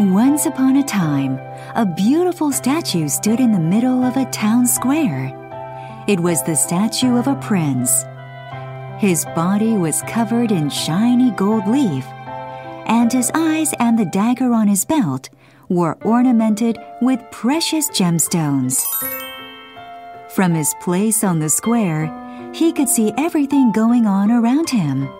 [0.00, 1.38] Once upon a time,
[1.74, 5.30] a beautiful statue stood in the middle of a town square.
[6.08, 8.06] It was the statue of a prince.
[8.98, 12.06] His body was covered in shiny gold leaf,
[12.86, 15.28] and his eyes and the dagger on his belt
[15.68, 18.82] were ornamented with precious gemstones.
[20.30, 22.08] From his place on the square,
[22.54, 25.10] he could see everything going on around him.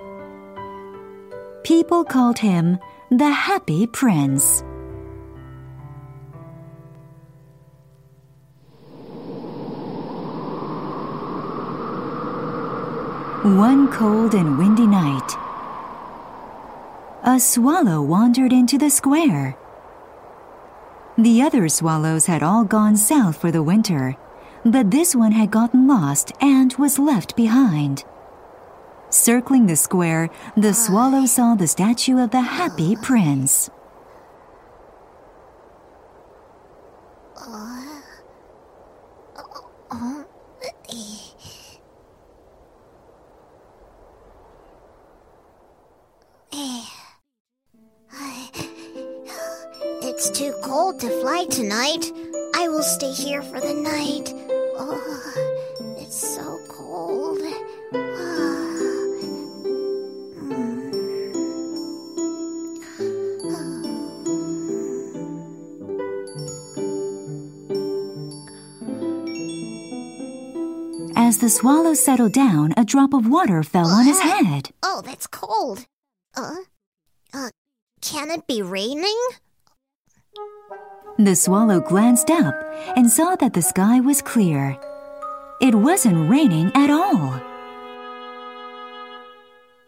[1.65, 2.79] People called him
[3.11, 4.65] the Happy Prince.
[13.43, 15.35] One cold and windy night,
[17.25, 19.57] a swallow wandered into the square.
[21.17, 24.15] The other swallows had all gone south for the winter,
[24.63, 28.05] but this one had gotten lost and was left behind.
[29.09, 33.71] Circling the square, the swallow saw the statue of the happy prince.
[50.31, 52.13] It's too cold to fly tonight.
[52.55, 54.33] I will stay here for the night.
[54.79, 57.41] Oh, it's so cold.
[71.17, 74.71] As the swallow settled down, a drop of water fell on his head.
[74.81, 75.87] Oh, that's cold.
[76.37, 76.55] Uh,
[77.35, 77.51] uh,
[78.01, 79.19] can it be raining?
[81.19, 82.55] The swallow glanced up
[82.97, 84.79] and saw that the sky was clear.
[85.61, 87.41] It wasn't raining at all.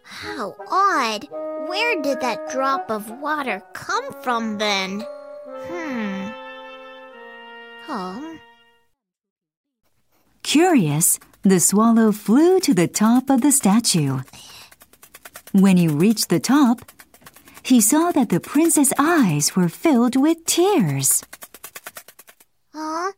[0.03, 1.29] How odd.
[1.69, 5.07] Where did that drop of water come from then?
[5.47, 6.29] Hmm.
[7.89, 8.39] Oh.
[10.43, 14.21] Curious, the swallow flew to the top of the statue.
[15.53, 16.83] When he reached the top,
[17.65, 21.23] he saw that the prince's eyes were filled with tears.
[22.73, 23.13] Huh?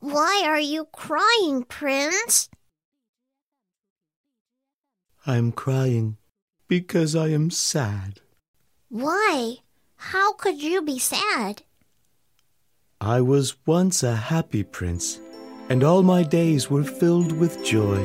[0.00, 2.48] Why are you crying, Prince?
[5.26, 6.16] I'm crying
[6.68, 8.20] because I am sad.
[8.88, 9.56] Why?
[9.96, 11.62] How could you be sad?
[13.00, 15.20] I was once a happy prince,
[15.68, 17.98] and all my days were filled with joy.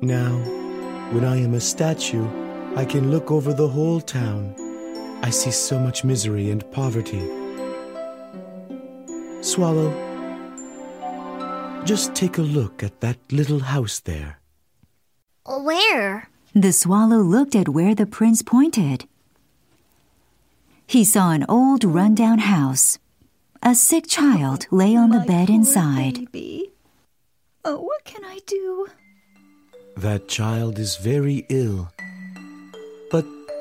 [0.00, 0.38] Now,
[1.12, 2.28] when I am a statue,
[2.76, 4.54] I can look over the whole town.
[5.22, 7.26] I see so much misery and poverty.
[9.42, 9.90] Swallow,
[11.84, 14.38] just take a look at that little house there.
[15.46, 16.28] Where?
[16.54, 19.06] The swallow looked at where the prince pointed.
[20.86, 22.98] He saw an old rundown house.
[23.62, 26.14] A sick child lay on the My bed poor inside.
[26.32, 26.72] Baby.
[27.64, 28.88] Oh, what can I do?
[29.96, 31.90] That child is very ill.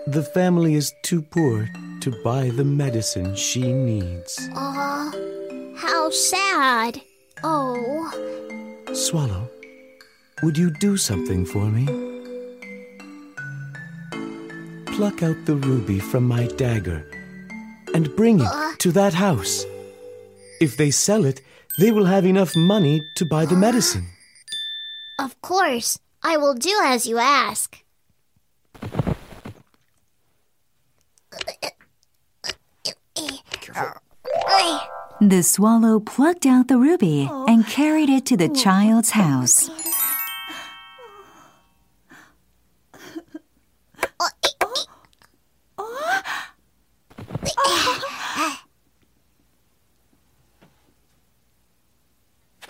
[0.09, 1.69] The family is too poor
[2.01, 4.39] to buy the medicine she needs.
[4.55, 5.11] Aw,
[5.77, 6.99] how sad.
[7.43, 8.09] Oh,
[8.93, 9.47] Swallow,
[10.41, 11.85] would you do something for me?
[14.87, 17.05] Pluck out the ruby from my dagger
[17.93, 19.63] and bring it to that house.
[20.59, 21.39] If they sell it,
[21.77, 24.07] they will have enough money to buy the medicine.
[25.19, 25.99] of course.
[26.23, 27.77] I will do as you ask.
[35.21, 39.69] The swallow plucked out the ruby and carried it to the child's house.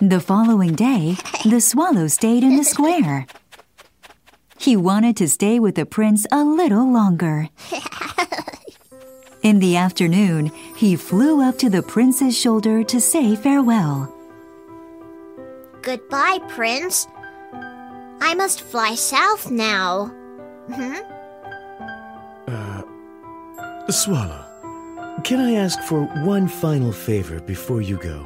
[0.01, 3.27] The following day, the swallow stayed in the square.
[4.57, 7.49] He wanted to stay with the prince a little longer.
[9.41, 14.13] In the afternoon, he flew up to the prince's shoulder to say farewell.
[15.81, 17.07] Goodbye, Prince.
[18.21, 20.11] I must fly south now.
[20.71, 20.95] Hmm?
[23.91, 24.45] Swallow,
[25.23, 28.23] can I ask for one final favor before you go?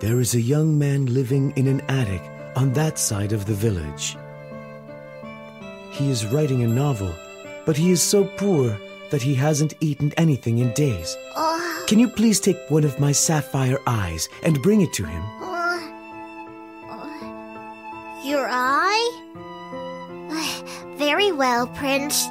[0.00, 2.22] There is a young man living in an attic
[2.56, 4.16] on that side of the village.
[5.92, 7.14] He is writing a novel,
[7.66, 8.76] but he is so poor
[9.10, 11.16] that he hasn't eaten anything in days.
[11.36, 15.22] Oh, Can you please take one of my sapphire eyes and bring it to him?
[15.42, 15.80] uh,
[16.90, 19.24] uh, your eye?
[20.96, 22.26] Very well, Prince.